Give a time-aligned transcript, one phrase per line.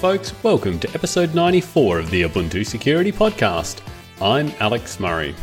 [0.00, 0.32] folks.
[0.42, 3.82] Welcome to episode 94 of the Ubuntu Security Podcast.
[4.18, 5.34] I'm Alex Murray.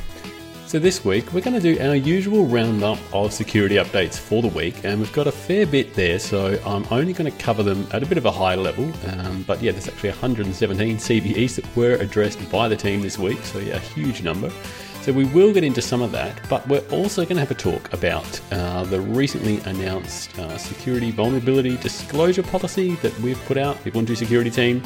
[0.66, 4.48] So, this week we're going to do our usual roundup of security updates for the
[4.48, 7.88] week, and we've got a fair bit there, so I'm only going to cover them
[7.94, 8.92] at a bit of a high level.
[9.10, 13.40] Um, but yeah, there's actually 117 CVEs that were addressed by the team this week,
[13.44, 14.52] so yeah, a huge number.
[15.08, 17.54] So we will get into some of that, but we're also going to have a
[17.54, 23.82] talk about uh, the recently announced uh, security vulnerability disclosure policy that we've put out,
[23.86, 24.84] the Ubuntu security team.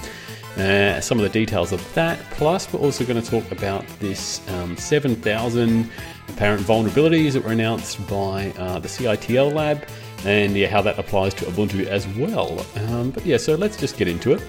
[0.58, 2.20] Uh, some of the details of that.
[2.34, 5.90] Plus, we're also going to talk about this um, 7,000
[6.30, 9.88] apparent vulnerabilities that were announced by uh, the CITL lab
[10.24, 12.64] and yeah, how that applies to Ubuntu as well.
[12.76, 14.44] Um, but yeah, so let's just get into it.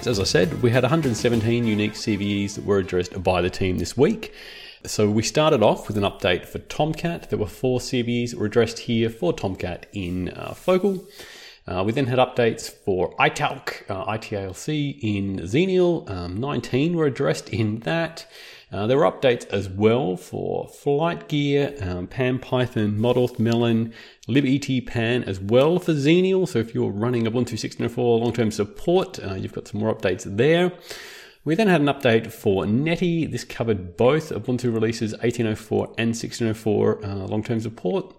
[0.00, 3.78] So as I said, we had 117 unique CVEs that were addressed by the team
[3.78, 4.34] this week.
[4.86, 7.28] So we started off with an update for Tomcat.
[7.28, 11.04] There were four that were addressed here for Tomcat in uh, Focal.
[11.66, 16.08] Uh, we then had updates for iTalc, uh, ITALC in Xenial.
[16.08, 18.28] Um, 19 were addressed in that.
[18.72, 23.92] Uh, there were updates as well for FlightGear, um, pam-python, Modauth Melon,
[24.28, 26.46] libetpan as well for Xenial.
[26.46, 30.72] So if you're running Ubuntu 16.04 long-term support, uh, you've got some more updates there.
[31.46, 33.24] We then had an update for Netty.
[33.24, 38.12] This covered both Ubuntu releases 1804 and 1604 uh, long-term support.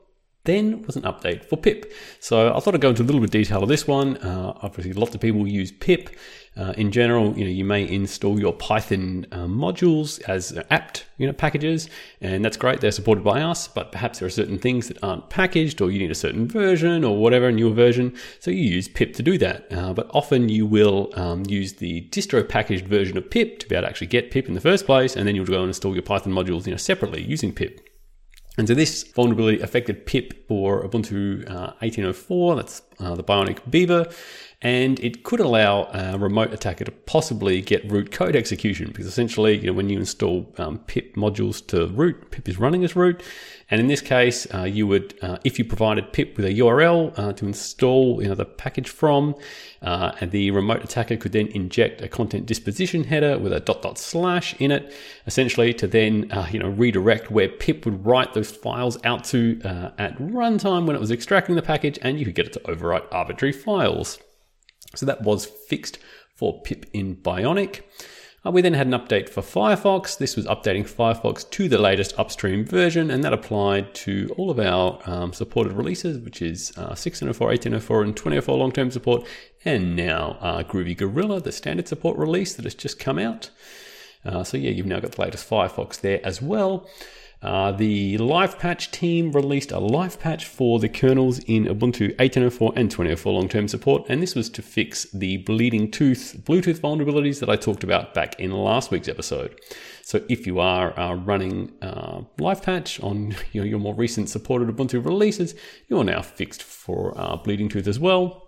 [0.47, 1.91] Then was an update for pip.
[2.21, 4.15] So I thought I'd go into a little bit of detail of this one.
[4.17, 6.09] Uh, obviously, lots of people use pip.
[6.55, 11.27] Uh, in general, you know, you may install your Python uh, modules as apt, you
[11.27, 11.87] know, packages,
[12.19, 12.79] and that's great.
[12.81, 15.99] They're supported by us, but perhaps there are certain things that aren't packaged, or you
[15.99, 18.15] need a certain version, or whatever in your version.
[18.39, 19.71] So you use pip to do that.
[19.71, 23.75] Uh, but often you will um, use the distro packaged version of pip to be
[23.75, 25.93] able to actually get pip in the first place, and then you'll go and install
[25.93, 27.86] your Python modules, you know, separately using pip.
[28.57, 34.07] And so this vulnerability affected pip for Ubuntu uh, 1804, that's uh, the Bionic Beaver,
[34.61, 39.57] and it could allow a remote attacker to possibly get root code execution because essentially,
[39.57, 43.21] you know, when you install um, pip modules to root, pip is running as root,
[43.69, 47.17] and in this case, uh, you would, uh, if you provided pip with a URL
[47.19, 49.35] uh, to install, you know, the package from,
[49.81, 53.81] uh, and the remote attacker could then inject a content disposition header with a dot
[53.81, 54.93] dot slash in it,
[55.25, 59.59] essentially to then, uh, you know, redirect where pip would write those files out to
[59.65, 62.59] uh, at runtime when it was extracting the package, and you could get it to
[62.61, 64.19] overwrite arbitrary files.
[64.95, 65.99] So that was fixed
[66.35, 67.81] for pip in Bionic.
[68.45, 70.17] Uh, we then had an update for Firefox.
[70.17, 74.59] This was updating Firefox to the latest upstream version, and that applied to all of
[74.59, 79.27] our um, supported releases, which is uh, 1604, 1804, and 2004 long term support,
[79.65, 83.49] and now uh, Groovy Gorilla, the standard support release that has just come out.
[84.23, 86.87] Uh, so, yeah, you've now got the latest Firefox there as well.
[87.39, 92.73] Uh, the Live Patch team released a live patch for the kernels in Ubuntu 18.04
[92.75, 97.39] and 20.04 long term support, and this was to fix the bleeding tooth Bluetooth vulnerabilities
[97.39, 99.59] that I talked about back in last week's episode.
[100.01, 104.29] So, if you are uh, running uh, live patch on you know, your more recent
[104.29, 105.53] supported Ubuntu releases,
[105.89, 108.47] you are now fixed for uh, bleeding tooth as well.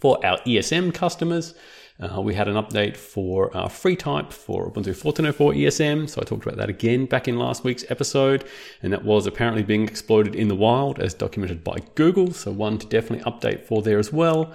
[0.00, 1.54] For our ESM customers,
[2.00, 6.08] uh, we had an update for uh, FreeType for Ubuntu 14.04 ESM.
[6.08, 8.44] So I talked about that again back in last week's episode.
[8.82, 12.32] And that was apparently being exploited in the wild as documented by Google.
[12.32, 14.52] So one to definitely update for there as well.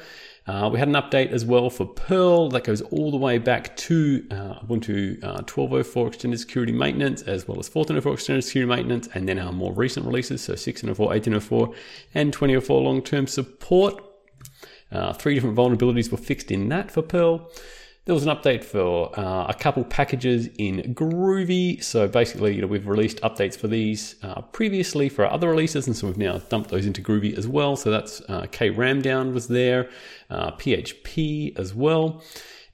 [0.47, 3.75] Uh, we had an update as well for Perl that goes all the way back
[3.77, 9.07] to uh, Ubuntu uh, 12.04 extended security maintenance, as well as 14.04 extended security maintenance,
[9.13, 11.75] and then our more recent releases, so 16.04, 18.04,
[12.15, 14.10] and 20.04 long term support.
[14.91, 17.49] Uh, three different vulnerabilities were fixed in that for Perl.
[18.05, 21.83] There was an update for uh, a couple packages in Groovy.
[21.83, 25.95] So basically, you know, we've released updates for these uh, previously for other releases, and
[25.95, 27.75] so we've now dumped those into Groovy as well.
[27.75, 29.87] So that's uh, kramdown was there,
[30.31, 32.23] PHP uh, as well.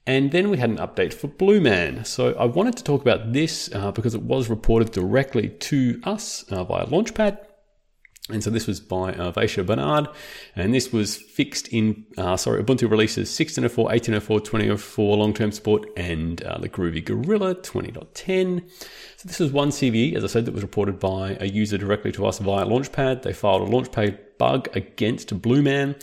[0.08, 2.06] And then we had an update for Blueman.
[2.06, 6.44] So I wanted to talk about this uh, because it was reported directly to us
[6.44, 7.47] uh, via Launchpad.
[8.30, 10.06] And so this was by uh, Vaisha Bernard,
[10.54, 16.42] and this was fixed in, uh, sorry, Ubuntu releases 16.04, 18.04, 20.04 long-term support, and
[16.42, 18.68] uh, the Groovy Gorilla 20.10.
[19.16, 22.12] So this was one CVE, as I said, that was reported by a user directly
[22.12, 23.22] to us via Launchpad.
[23.22, 25.96] They filed a Launchpad bug against Blueman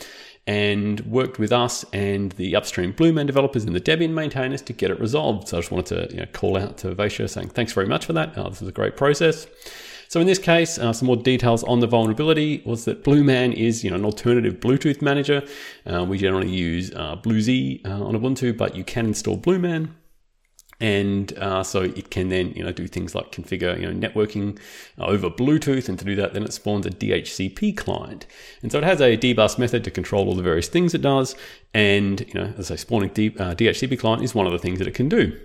[0.48, 4.92] and worked with us and the upstream Blueman developers and the Debian maintainers to get
[4.92, 5.48] it resolved.
[5.48, 8.06] So I just wanted to you know, call out to Vaisha saying thanks very much
[8.06, 8.38] for that.
[8.38, 9.48] Uh, this was a great process.
[10.08, 13.84] So in this case, uh, some more details on the vulnerability was that Blueman is
[13.84, 15.44] you know an alternative Bluetooth manager.
[15.86, 19.90] Uh, we generally use uh, BlueZ uh, on Ubuntu, but you can install Blueman.
[20.82, 24.60] and uh, so it can then you know do things like configure you know networking
[24.98, 28.28] over Bluetooth, and to do that, then it spawns a DHCP client,
[28.62, 31.36] and so it has a dbus method to control all the various things it does,
[31.74, 34.60] and you know as I say, spawning D, uh, DHCP client is one of the
[34.60, 35.40] things that it can do.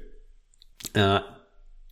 [0.95, 1.21] Uh,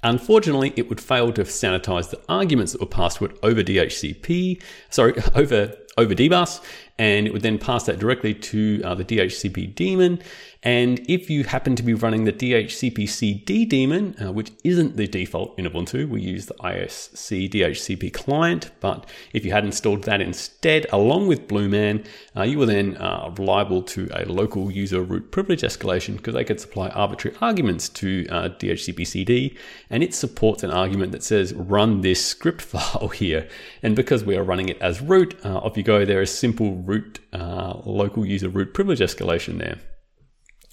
[0.03, 5.75] Unfortunately, it would fail to sanitize the arguments that were passed over DHCP, sorry, over
[5.97, 6.61] over dbus,
[6.99, 10.21] and it would then pass that directly to uh, the DHCP daemon.
[10.65, 15.57] And if you happen to be running the dhcpcd daemon, uh, which isn't the default
[15.57, 18.73] in Ubuntu, we use the ISC DHCP client.
[18.81, 22.05] But if you had installed that instead, along with Blueman,
[22.37, 26.45] uh, you were then uh, liable to a local user root privilege escalation because they
[26.45, 29.57] could supply arbitrary arguments to uh, dhcpcd,
[29.91, 33.49] and it supports an argument that says run this script file here.
[33.85, 36.05] And because we are running it as root, uh, off you go.
[36.05, 39.79] There is simple root uh, local user root privilege escalation there.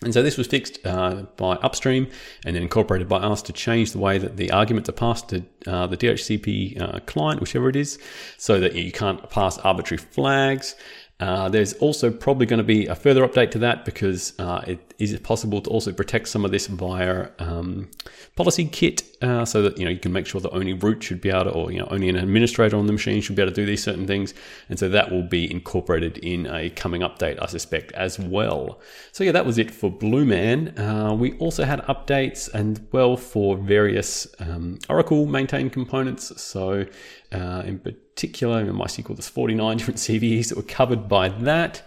[0.03, 2.07] And so this was fixed uh, by Upstream
[2.45, 5.45] and then incorporated by us to change the way that the arguments are passed to
[5.65, 7.97] uh, the DHCP uh, client, whichever it is,
[8.37, 10.75] so that you can't pass arbitrary flags.
[11.17, 14.93] Uh, there's also probably going to be a further update to that because uh, it
[14.99, 17.89] is possible to also protect some of this via um,
[18.35, 21.29] PolicyKit uh, so that you know you can make sure that only root should be
[21.29, 23.55] able to or you know only an administrator on the machine should be able to
[23.55, 24.33] do these certain things.
[24.67, 28.81] And so that will be incorporated in a coming update i suspect as well.
[29.13, 33.55] So yeah that was it for blueman uh, we also had updates and well for
[33.55, 36.41] various um, oracle maintained components.
[36.41, 36.85] So
[37.31, 41.83] uh, in particular in mysql there's 49 different cves that were covered by that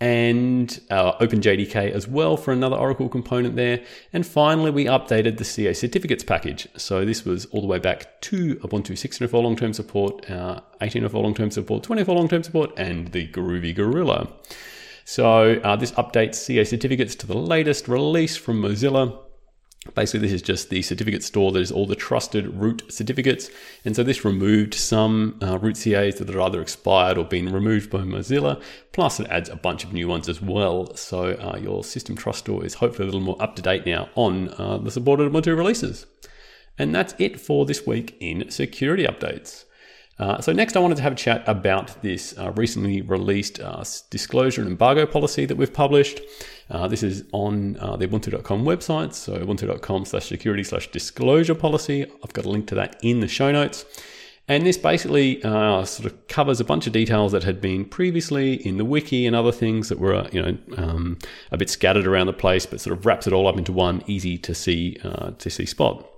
[0.00, 3.82] and uh, OpenJDK as well for another Oracle component there.
[4.12, 6.68] And finally, we updated the CA certificates package.
[6.76, 11.50] So this was all the way back to Ubuntu 16.04 long-term support, uh, 18.04 long-term
[11.50, 14.28] support, 24 long-term support, and the Groovy Gorilla.
[15.06, 19.18] So uh, this updates CA certificates to the latest release from Mozilla.
[19.94, 23.50] Basically, this is just the certificate store that is all the trusted root certificates.
[23.84, 27.90] And so this removed some uh, root CAs that are either expired or been removed
[27.90, 28.62] by Mozilla.
[28.92, 30.94] Plus, it adds a bunch of new ones as well.
[30.96, 34.08] So uh, your system trust store is hopefully a little more up to date now
[34.14, 36.06] on uh, the supported Ubuntu releases.
[36.78, 39.64] And that's it for this week in security updates.
[40.18, 43.84] Uh, so next, I wanted to have a chat about this uh, recently released uh,
[44.08, 46.20] disclosure and embargo policy that we've published.
[46.70, 52.04] Uh, this is on uh, the Ubuntu.com website, so ubuntu.com slash security slash disclosure policy.
[52.24, 53.84] I've got a link to that in the show notes.
[54.48, 58.54] And this basically uh, sort of covers a bunch of details that had been previously
[58.66, 61.18] in the wiki and other things that were, you know, um,
[61.50, 64.04] a bit scattered around the place, but sort of wraps it all up into one
[64.06, 64.94] easy to see
[65.38, 66.08] to see spot.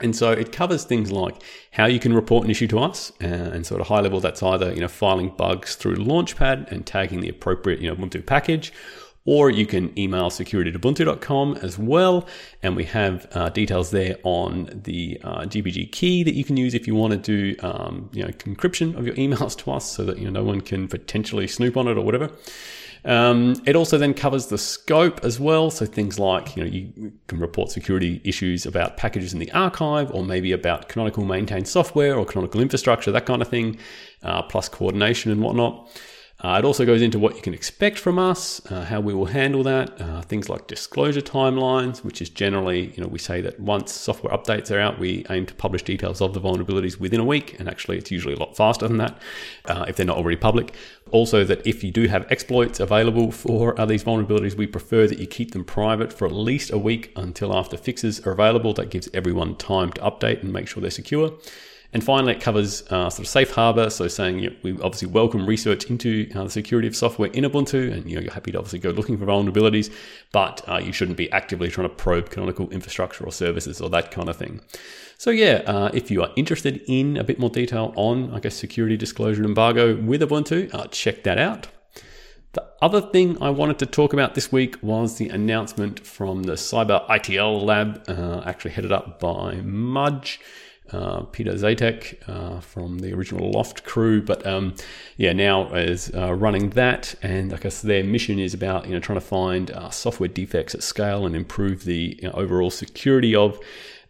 [0.00, 1.42] And so it covers things like
[1.72, 4.42] how you can report an issue to us, uh, and sort of high level that's
[4.42, 8.72] either you know filing bugs through Launchpad and tagging the appropriate you know Ubuntu package,
[9.24, 12.26] or you can email security@ubuntu.com as well,
[12.62, 16.74] and we have uh, details there on the uh, GPG key that you can use
[16.74, 20.04] if you want to do um, you know encryption of your emails to us, so
[20.04, 22.30] that you know no one can potentially snoop on it or whatever.
[23.04, 25.70] Um, it also then covers the scope as well.
[25.70, 30.10] So things like, you know, you can report security issues about packages in the archive
[30.12, 33.78] or maybe about Canonical maintained software or Canonical infrastructure, that kind of thing,
[34.22, 35.88] uh, plus coordination and whatnot.
[36.40, 39.26] Uh, it also goes into what you can expect from us, uh, how we will
[39.26, 43.58] handle that, uh, things like disclosure timelines, which is generally, you know, we say that
[43.58, 47.24] once software updates are out, we aim to publish details of the vulnerabilities within a
[47.24, 49.20] week, and actually it's usually a lot faster than that
[49.64, 50.76] uh, if they're not already public.
[51.10, 55.18] Also, that if you do have exploits available for uh, these vulnerabilities, we prefer that
[55.18, 58.72] you keep them private for at least a week until after fixes are available.
[58.72, 61.32] That gives everyone time to update and make sure they're secure.
[61.94, 65.08] And finally, it covers uh, sort of safe harbor, so saying you know, we obviously
[65.08, 68.52] welcome research into uh, the security of software in Ubuntu, and you know, you're happy
[68.52, 69.90] to obviously go looking for vulnerabilities,
[70.30, 74.10] but uh, you shouldn't be actively trying to probe canonical infrastructure or services or that
[74.10, 74.60] kind of thing.
[75.16, 78.54] So yeah, uh, if you are interested in a bit more detail on, I guess,
[78.54, 81.68] security disclosure and embargo with Ubuntu, uh, check that out.
[82.52, 86.52] The other thing I wanted to talk about this week was the announcement from the
[86.52, 90.38] Cyber ITL lab, uh, actually headed up by Mudge
[90.92, 94.74] uh, Peiter Zatko uh, from the original L0pht crew, but um,
[95.16, 99.00] yeah, now is uh, running that, and I guess their mission is about you know
[99.00, 103.34] trying to find uh, software defects at scale and improve the you know, overall security
[103.34, 103.58] of.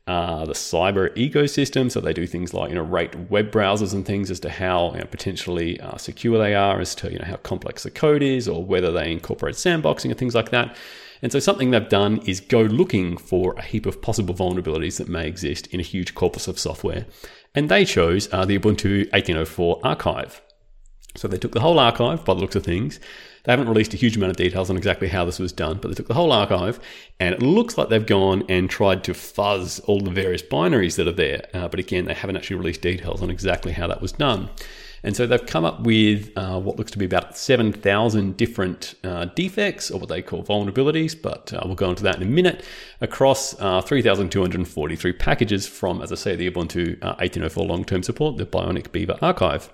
[0.07, 4.07] Uh, the cyber ecosystem, so they do things like you know rate web browsers and
[4.07, 7.37] things as to how you know, potentially secure they are, as to you know how
[7.37, 10.75] complex the code is, or whether they incorporate sandboxing and things like that.
[11.23, 15.09] And so something they've done is go looking for a heap of possible vulnerabilities that
[15.09, 17.07] may exist in a huge corpus of software.
[17.55, 20.43] And they chose uh, the Ubuntu 18.04 archive.
[21.17, 23.01] So they took the whole archive by the looks of things.
[23.45, 25.89] They haven't released a huge amount of details on exactly how this was done, but
[25.89, 26.79] they took the whole archive
[27.19, 31.09] and it looks like they've gone and tried to fuzz all the various binaries that
[31.09, 31.47] are there.
[31.55, 34.51] Uh, but again, they haven't actually released details on exactly how that was done.
[35.03, 39.27] And so they've come up with uh, what looks to be about 7,000 different uh,
[39.27, 42.65] defects, or what they call vulnerabilities, but uh, we'll go into that in a minute,
[43.01, 48.37] across uh, 3,243 packages from, as I say, the Ubuntu 18.04 uh, long term support,
[48.37, 49.71] the Bionic Beaver archive.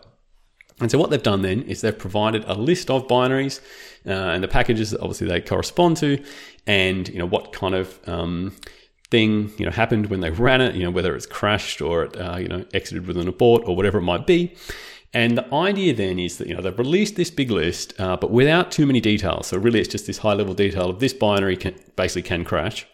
[0.80, 3.60] And so what they've done then is they've provided a list of binaries
[4.06, 6.22] uh, and the packages that obviously they correspond to,
[6.66, 8.52] and you know what kind of um,
[9.10, 12.16] thing you know happened when they ran it, you know whether it's crashed or it
[12.20, 14.54] uh, you know exited with an abort or whatever it might be.
[15.14, 18.30] And the idea then is that you know they've released this big list, uh, but
[18.30, 19.46] without too many details.
[19.46, 22.84] So really, it's just this high level detail of this binary can basically can crash.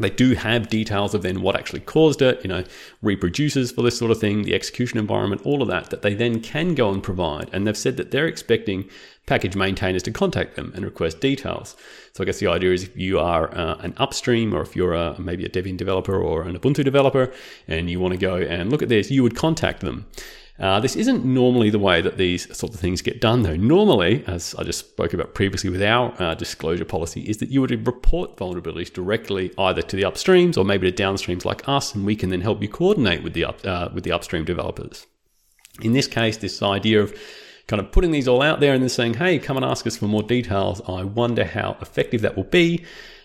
[0.00, 2.62] They do have details of then what actually caused it, you know,
[3.02, 6.40] reproduces for this sort of thing, the execution environment, all of that, that they then
[6.40, 7.50] can go and provide.
[7.52, 8.88] And they've said that they're expecting
[9.26, 11.76] package maintainers to contact them and request details.
[12.12, 14.94] So I guess the idea is if you are uh, an upstream or if you're
[14.94, 17.32] a, maybe a Debian developer or an Ubuntu developer
[17.66, 20.06] and you want to go and look at this, you would contact them.
[20.58, 23.54] Uh, this isn't normally the way that these sort of things get done, though.
[23.54, 27.60] Normally, as I just spoke about previously with our uh, disclosure policy, is that you
[27.60, 32.04] would report vulnerabilities directly either to the upstreams or maybe to downstreams like us, and
[32.04, 35.06] we can then help you coordinate with the up, uh, with the upstream developers.
[35.80, 37.16] In this case, this idea of
[37.68, 39.96] kind of putting these all out there and then saying, "Hey, come and ask us
[39.96, 42.84] for more details," I wonder how effective that will be.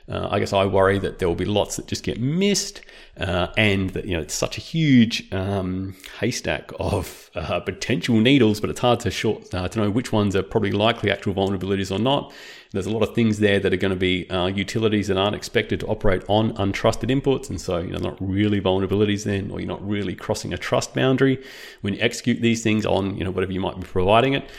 [0.10, 2.82] Uh, I guess I worry that there will be lots that just get missed,
[3.18, 8.60] uh, and that you know it's such a huge um, haystack of uh, potential needles,
[8.60, 11.90] but it's hard to short uh, to know which ones are probably likely actual vulnerabilities
[11.90, 12.34] or not.
[12.74, 15.36] There's a lot of things there that are going to be uh, utilities that aren't
[15.36, 19.62] expected to operate on untrusted inputs, and so you know not really vulnerabilities then, or
[19.62, 21.42] you're not really crossing a trust boundary
[21.80, 24.50] when you execute these things on you know whatever you might be providing it.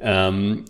[0.00, 0.66] Um,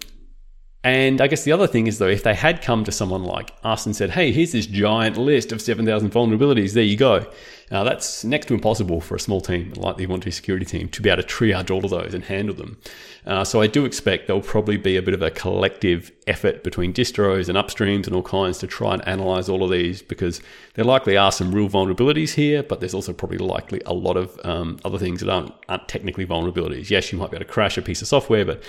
[0.84, 3.52] and I guess the other thing is, though, if they had come to someone like
[3.62, 7.26] us and said, hey, here's this giant list of 7,000 vulnerabilities, there you go.
[7.72, 11.00] Now, that's next to impossible for a small team like the Ubuntu security team to
[11.00, 12.76] be able to triage all of those and handle them.
[13.24, 16.92] Uh, so I do expect there'll probably be a bit of a collective effort between
[16.92, 20.42] distros and upstreams and all kinds to try and analyze all of these because
[20.74, 24.38] there likely are some real vulnerabilities here, but there's also probably likely a lot of
[24.44, 26.90] um, other things that aren't, aren't technically vulnerabilities.
[26.90, 28.62] Yes, you might be able to crash a piece of software, but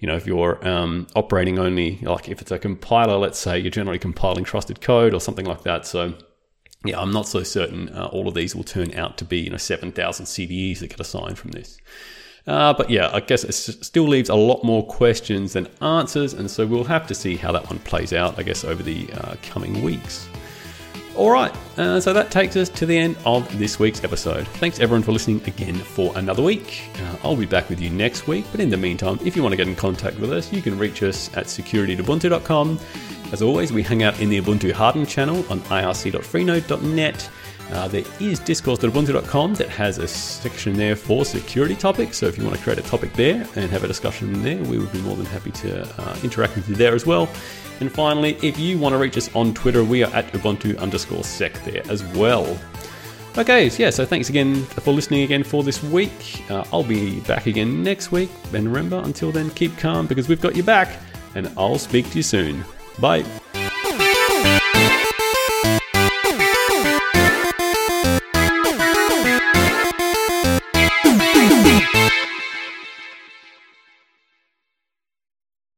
[0.00, 3.70] you know, if you're um, operating only, like if it's a compiler, let's say you're
[3.70, 5.86] generally compiling trusted code or something like that.
[5.86, 6.12] So,
[6.84, 9.50] yeah, I'm not so certain uh, all of these will turn out to be, you
[9.50, 11.78] know, 7,000 CVEs that get assigned from this.
[12.46, 16.50] Uh, but yeah, I guess it still leaves a lot more questions than answers, and
[16.50, 19.36] so we'll have to see how that one plays out, I guess, over the uh,
[19.42, 20.26] coming weeks.
[21.16, 24.48] All right, uh, so that takes us to the end of this week's episode.
[24.48, 26.88] Thanks everyone for listening again for another week.
[26.96, 29.52] Uh, I'll be back with you next week, but in the meantime, if you want
[29.52, 32.78] to get in contact with us, you can reach us at security.ubuntu.com.
[33.32, 37.30] As always, we hang out in the Ubuntu Hardened channel on irc.freenode.net.
[37.70, 42.16] Uh, there is discourse.ubuntu.com that has a section there for security topics.
[42.16, 44.78] So if you want to create a topic there and have a discussion there, we
[44.78, 47.28] would be more than happy to uh, interact with you there as well.
[47.78, 51.22] And finally, if you want to reach us on Twitter, we are at Ubuntu underscore
[51.22, 52.58] sec there as well.
[53.38, 56.42] Okay, so yeah, so thanks again for listening again for this week.
[56.50, 58.30] Uh, I'll be back again next week.
[58.52, 60.98] And remember, until then, keep calm because we've got your back,
[61.36, 62.64] and I'll speak to you soon.
[63.00, 63.24] Bye.